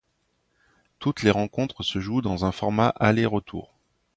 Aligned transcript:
Toutes 0.97 1.21
les 1.21 1.29
rencontres 1.29 1.83
se 1.83 1.99
jouent 1.99 2.21
dans 2.23 2.43
un 2.43 2.51
format 2.51 2.87
aller-retour. 2.89 3.71